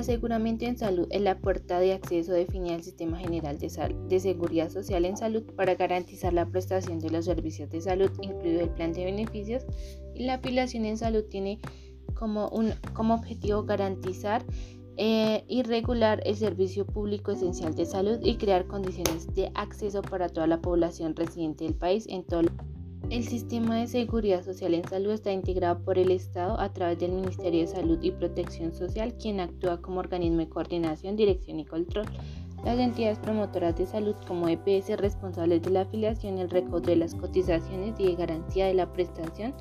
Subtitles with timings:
[0.00, 3.68] aseguramiento en salud es la puerta de acceso definida al Sistema General de,
[4.08, 8.60] de, Seguridad Social en Salud para garantizar la prestación de los servicios de salud, incluido
[8.60, 9.64] el plan de beneficios.
[10.14, 11.60] Y la afiliación en salud tiene
[12.14, 14.44] como, un, como objetivo garantizar
[14.96, 20.28] eh, y regular el servicio público esencial de salud y crear condiciones de acceso para
[20.28, 22.50] toda la población residente del país en todo el
[23.10, 27.10] el sistema de seguridad social en salud está integrado por el Estado a través del
[27.10, 32.06] Ministerio de Salud y Protección Social, quien actúa como organismo de coordinación, dirección y control.
[32.64, 37.16] Las entidades promotoras de salud como EPS responsables de la afiliación, el recaudo de las
[37.16, 39.54] cotizaciones y de garantía de la prestación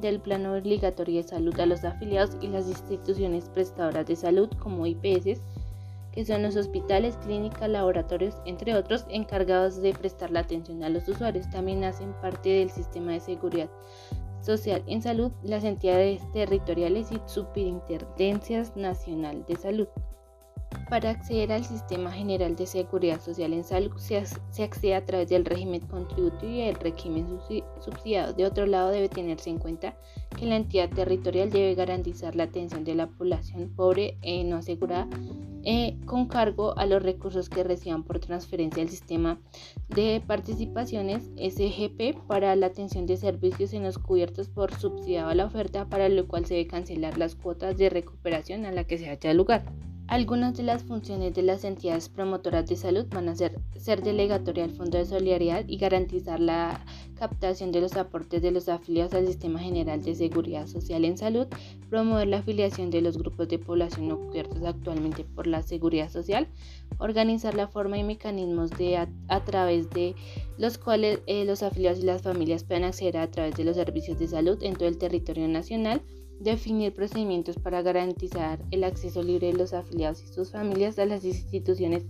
[0.00, 4.86] del plan obligatorio de salud a los afiliados y las instituciones prestadoras de salud como
[4.86, 5.40] IPS
[6.18, 11.06] que son los hospitales, clínicas, laboratorios, entre otros, encargados de prestar la atención a los
[11.06, 11.48] usuarios.
[11.48, 13.70] También hacen parte del sistema de seguridad
[14.40, 19.86] social en salud las entidades territoriales y superintendencias nacional de salud.
[20.88, 24.16] Para acceder al Sistema General de Seguridad Social en Salud se,
[24.62, 27.26] accede a través del régimen contributivo y el régimen
[27.80, 28.32] subsidiado.
[28.32, 29.98] De otro lado, debe tenerse en cuenta
[30.38, 35.08] que la entidad territorial debe garantizar la atención de la población pobre e no asegurada
[35.64, 39.38] eh, con cargo a los recursos que reciban por transferencia al sistema
[39.90, 45.44] de participaciones SGP para la atención de servicios en los cubiertos por subsidiado a la
[45.44, 49.10] oferta, para lo cual se debe cancelar las cuotas de recuperación a la que se
[49.10, 49.66] haya lugar.
[50.08, 54.64] Algunas de las funciones de las entidades promotoras de salud van a ser ser delegatoria
[54.64, 59.26] al Fondo de Solidaridad y garantizar la captación de los aportes de los afiliados al
[59.26, 61.46] Sistema General de Seguridad Social en Salud,
[61.90, 66.48] promover la afiliación de los grupos de población no cubiertos actualmente por la Seguridad Social,
[66.98, 70.14] organizar la forma y mecanismos de a, través de
[70.58, 74.18] los cuales eh, los afiliados y las familias puedan acceder a través de los servicios
[74.18, 76.02] de salud en todo el territorio nacional,
[76.40, 81.24] definir procedimientos para garantizar el acceso libre de los afiliados y sus familias a las
[81.24, 82.04] instituciones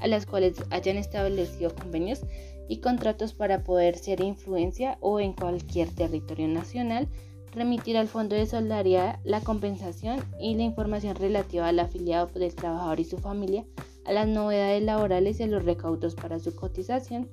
[0.00, 2.20] a las cuales hayan establecido convenios
[2.68, 7.08] y contratos para poder ser influencia o en cualquier territorio nacional,
[7.52, 13.00] remitir al Fondo de Solidaridad la compensación y la información relativa al afiliado del trabajador
[13.00, 13.64] y su familia,
[14.04, 17.28] a las novedades laborales y a los recaudos para su cotización,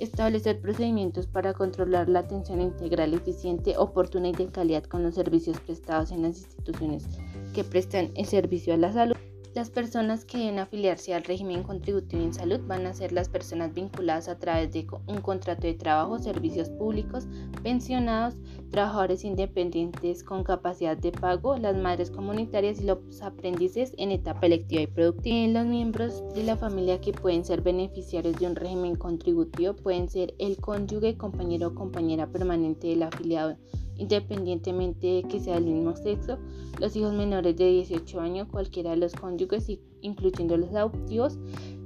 [0.00, 5.60] establecer procedimientos para controlar la atención integral, eficiente, oportuna y de calidad con los servicios
[5.60, 7.06] prestados en las instituciones
[7.54, 9.16] que prestan el servicio a la salud.
[9.52, 13.74] Las personas que deben afiliarse al régimen contributivo en salud van a ser las personas
[13.74, 17.26] vinculadas a través de un contrato de trabajo, servicios públicos,
[17.64, 18.36] pensionados,
[18.70, 24.82] trabajadores independientes con capacidad de pago, las madres comunitarias y los aprendices en etapa electiva
[24.82, 25.48] y productiva.
[25.48, 30.32] Los miembros de la familia que pueden ser beneficiarios de un régimen contributivo pueden ser
[30.38, 33.56] el cónyuge, compañero o compañera permanente del afiliado
[34.00, 36.38] independientemente de que sea del mismo sexo,
[36.80, 41.38] los hijos menores de 18 años, cualquiera de los cónyuges, incluyendo los adoptivos,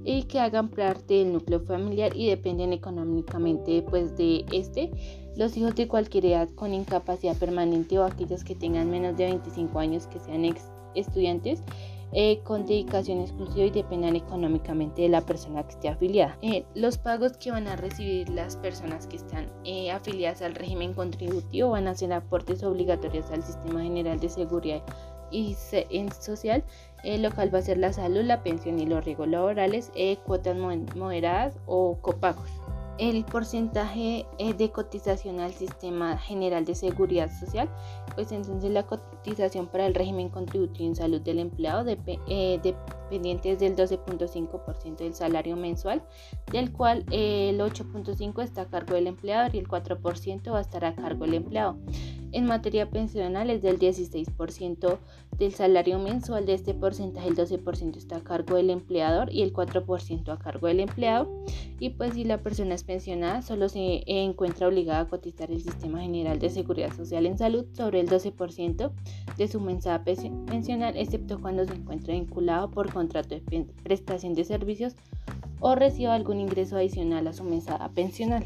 [0.05, 4.91] y que hagan parte del núcleo familiar y dependen económicamente pues, de este,
[5.37, 9.79] los hijos de cualquier edad con incapacidad permanente o aquellos que tengan menos de 25
[9.79, 10.45] años que sean
[10.95, 11.63] estudiantes
[12.17, 16.39] eh, con dedicación exclusiva y dependan económicamente de la persona que esté afiliada.
[16.43, 20.95] Eh, los pagos que van a recibir las personas que están eh, afiliadas al régimen
[20.95, 24.83] contributivo van a ser aportes obligatorios al Sistema General de Seguridad
[25.33, 25.57] y
[26.21, 26.63] social,
[27.03, 29.91] local va a ser la salud, la pensión y los riesgos laborales,
[30.25, 32.49] cuotas moderadas o copagos
[32.99, 37.69] el porcentaje eh, de cotización al sistema general de seguridad social,
[38.15, 43.59] pues entonces la cotización para el régimen contributivo en salud del empleado eh, dependiente es
[43.59, 46.03] del 12.5% del salario mensual,
[46.53, 50.85] del cual el 8.5% está a cargo del empleador y el 4% va a estar
[50.85, 51.77] a cargo del empleado.
[52.35, 54.99] En materia pensional es del 16%
[55.39, 56.47] del salario mensual.
[56.47, 60.67] De este porcentaje, el 12% está a cargo del empleador y el 4% a cargo
[60.67, 61.45] del empleado.
[61.79, 66.01] Y pues si la persona es pensionada, solo se encuentra obligada a cotizar el Sistema
[66.01, 68.91] General de Seguridad Social en Salud sobre el 12%
[69.39, 70.03] de su mensualidad
[70.47, 74.97] pensional, excepto cuando se encuentra vinculado por contrato de prestación de servicios
[75.61, 78.45] o reciba algún ingreso adicional a su mesada pensional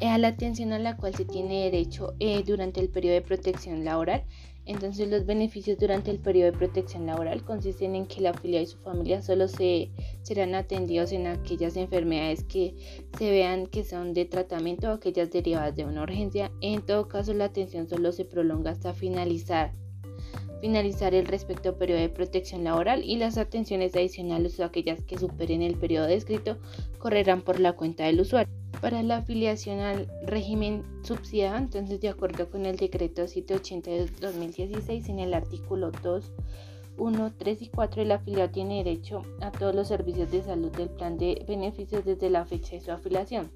[0.00, 3.84] a la atención a la cual se tiene derecho eh, durante el periodo de protección
[3.84, 4.24] laboral.
[4.66, 8.66] Entonces los beneficios durante el periodo de protección laboral consisten en que la afiliada y
[8.66, 9.90] su familia solo se,
[10.22, 12.74] serán atendidos en aquellas enfermedades que
[13.18, 16.52] se vean que son de tratamiento o aquellas derivadas de una urgencia.
[16.60, 19.72] En todo caso la atención solo se prolonga hasta finalizar
[20.60, 25.62] finalizar el respecto periodo de protección laboral y las atenciones adicionales o aquellas que superen
[25.62, 26.58] el periodo descrito
[26.98, 32.50] correrán por la cuenta del usuario para la afiliación al régimen subsidiado, entonces de acuerdo
[32.50, 36.32] con el decreto 780 de 2016 en el artículo 2
[37.00, 40.90] 1, 3 y 4, el afiliado tiene derecho a todos los servicios de salud del
[40.90, 43.50] plan de beneficios desde la fecha de su afiliación.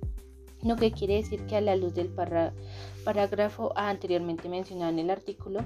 [0.62, 2.08] Lo que quiere decir que a la luz del
[3.04, 5.60] parágrafo anteriormente mencionado en el artículo,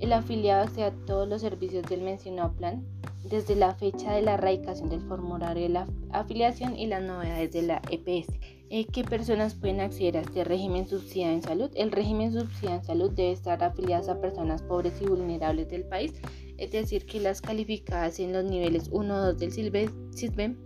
[0.00, 2.84] el afiliado accede a todos los servicios del mencionado plan
[3.22, 7.62] desde la fecha de la erradicación del formulario de la afiliación y las novedades de
[7.62, 8.32] la EPS.
[8.70, 11.70] Eh, ¿Qué personas pueden acceder a este régimen subsidiado en salud?
[11.74, 16.14] El régimen subsidiado en salud debe estar afiliado a personas pobres y vulnerables del país
[16.60, 20.56] es decir, que las calificadas en los niveles 1 o 2 del SISBEM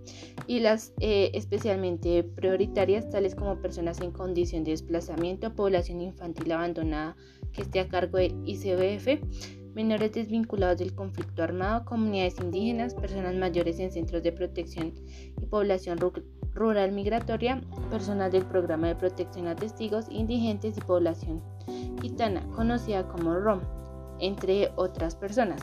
[0.49, 7.17] y las eh, especialmente prioritarias, tales como personas en condición de desplazamiento, población infantil abandonada
[7.53, 9.21] que esté a cargo del ICBF,
[9.75, 14.94] menores desvinculados del conflicto armado, comunidades indígenas, personas mayores en centros de protección
[15.41, 15.99] y población
[16.53, 17.61] rural migratoria,
[17.91, 21.43] personas del programa de protección a testigos, indigentes y población
[22.00, 23.61] gitana, conocida como ROM
[24.21, 25.61] entre otras personas.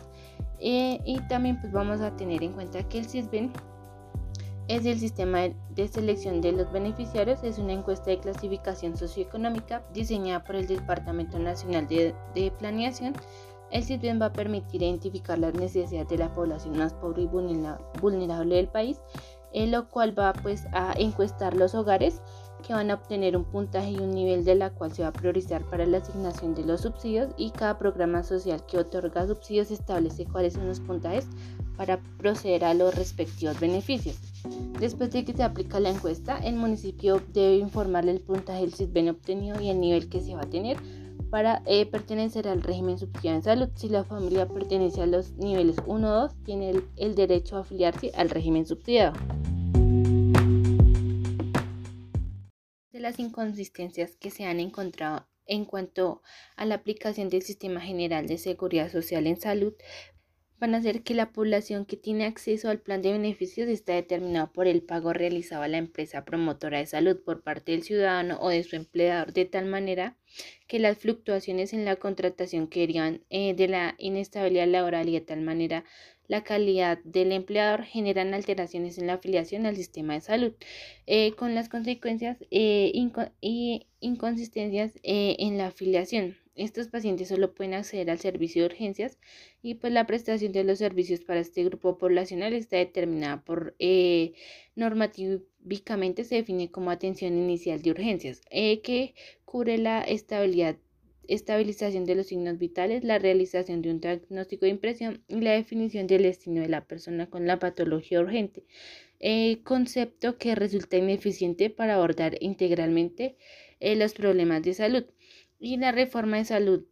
[0.60, 3.52] Eh, y también pues vamos a tener en cuenta que el CISBEN
[4.68, 10.44] es el sistema de selección de los beneficiarios, es una encuesta de clasificación socioeconómica diseñada
[10.44, 13.14] por el Departamento Nacional de, Planeación.
[13.72, 18.56] El CISBEN va a permitir identificar las necesidades de la población más pobre y vulnerable
[18.56, 19.00] del país,
[19.54, 22.22] en lo cual va pues a encuestar los hogares
[22.66, 25.14] que van a obtener un puntaje y un nivel de la cual se va a
[25.14, 30.26] priorizar para la asignación de los subsidios y cada programa social que otorga subsidios establece
[30.26, 31.28] cuáles son los puntajes
[31.78, 34.18] para proceder a los respectivos beneficios.
[34.80, 39.10] Después de que se aplica la encuesta, el municipio debe informarle el puntaje del SISBEN
[39.10, 40.78] obtenido y el nivel que se va a tener
[41.32, 43.70] para eh, pertenecer al régimen subsidiado en salud.
[43.76, 48.12] Si la familia pertenece a los niveles 1 o 2, tiene el derecho a afiliarse
[48.16, 49.14] al régimen subsidiado.
[53.02, 56.22] las inconsistencias que se han encontrado en cuanto
[56.56, 59.74] a la aplicación del Sistema General de Seguridad Social en Salud
[60.62, 64.52] van a hacer que la población que tiene acceso al plan de beneficios está determinado
[64.54, 68.50] por el pago realizado a la empresa promotora de salud por parte del ciudadano o
[68.50, 70.18] de su empleador de tal manera
[70.68, 75.22] que las fluctuaciones en la contratación que derivan eh, de la inestabilidad laboral y de
[75.22, 75.84] tal manera
[76.28, 80.54] la calidad del empleador generan alteraciones en la afiliación al sistema de salud,
[81.08, 82.92] eh, con las consecuencias e
[84.00, 86.41] inconsistencias eh, en la afiliación.
[86.56, 89.18] Estos pacientes solo pueden acceder al servicio de urgencias
[89.62, 93.76] y pues la prestación de los servicios para este grupo poblacional está determinada por
[94.76, 99.16] normativamente se define como atención inicial de urgencias, que
[99.46, 100.78] cubre la estabilidad
[101.28, 106.08] estabilización de los signos vitales, la realización de un diagnóstico de impresión y la definición
[106.08, 108.66] del destino de la persona con la patología urgente,
[109.20, 113.38] eh, concepto que resulta ineficiente para abordar integralmente
[113.80, 115.06] eh, los problemas de salud.
[115.64, 116.88] Y la reforma de salud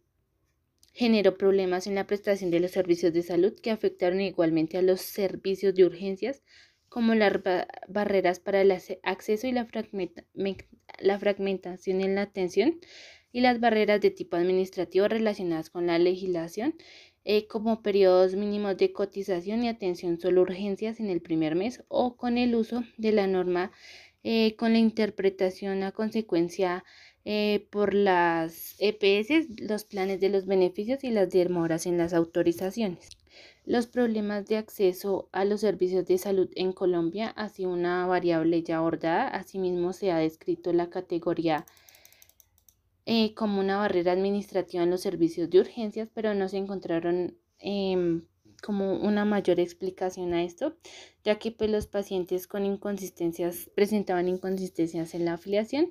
[0.92, 5.00] generó problemas en la prestación de los servicios de salud que afectaron igualmente a los
[5.00, 6.44] servicios de urgencias,
[6.88, 7.32] como las
[7.88, 8.70] barreras para el
[9.02, 12.78] acceso y la, fragmentación en la atención,
[13.32, 16.76] y las barreras de tipo administrativo relacionadas con la legislación,
[17.24, 22.16] eh, como periodos mínimos de cotización y atención solo urgencias en el primer mes o
[22.16, 23.72] con el uso de la norma
[24.22, 26.84] eh, con la interpretación a consecuencia
[27.24, 33.08] eh, por las EPS, los planes de los beneficios y las demoras en las autorizaciones.
[33.66, 38.62] Los problemas de acceso a los servicios de salud en Colombia ha sido una variable
[38.62, 39.28] ya abordada.
[39.28, 41.66] Asimismo, se ha descrito la categoría
[43.06, 48.22] eh, como una barrera administrativa en los servicios de urgencias, pero no se encontraron em,
[48.62, 50.76] como una mayor explicación a esto,
[51.24, 55.90] ya que pues los pacientes con inconsistencias presentaban inconsistencias en la afiliación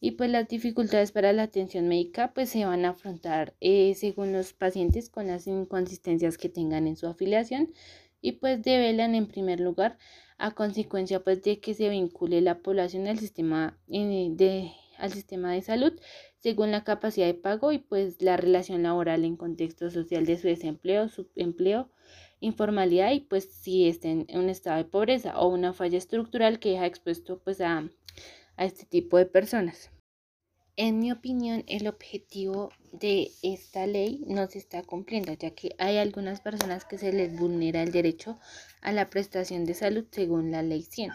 [0.00, 4.32] y pues las dificultades para la atención médica pues se van a afrontar eh, según
[4.32, 7.72] los pacientes con las inconsistencias que tengan en su afiliación
[8.20, 9.98] y pues develan en primer lugar
[10.38, 15.52] a consecuencia pues de que se vincule la población al sistema eh, de al sistema
[15.52, 15.92] de salud
[16.38, 20.46] según la capacidad de pago y pues la relación laboral en contexto social de su
[20.46, 21.90] desempleo, su empleo,
[22.40, 26.70] informalidad y pues si está en un estado de pobreza o una falla estructural que
[26.70, 27.88] deja expuesto pues a,
[28.58, 29.90] a este tipo de personas.
[30.80, 35.96] En mi opinión, el objetivo de esta ley no se está cumpliendo, ya que hay
[35.96, 38.38] algunas personas que se les vulnera el derecho
[38.80, 41.10] a la prestación de salud según la ley 100,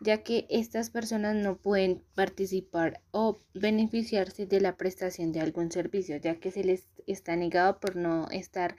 [0.00, 6.16] ya que estas personas no pueden participar o beneficiarse de la prestación de algún servicio,
[6.16, 8.74] ya que se les está negado por no estar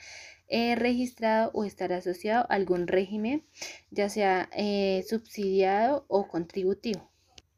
[0.50, 3.46] eh, registrado o estar asociado a algún régimen,
[3.90, 7.15] ya sea eh, subsidiado o contributivo.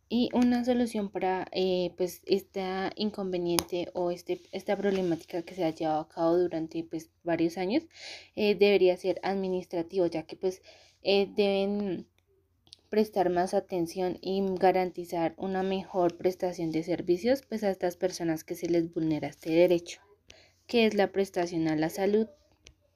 [0.09, 5.71] Y una solución para eh, pues esta inconveniente o este, esta problemática que se ha
[5.71, 7.83] llevado a cabo durante pues varios años
[8.35, 10.61] eh, debería ser administrativo ya que pues
[11.03, 12.07] eh, deben
[12.89, 18.55] prestar más atención y garantizar una mejor prestación de servicios pues a estas personas que
[18.55, 19.99] se les vulnera este derecho
[20.67, 22.27] que es la prestación a la salud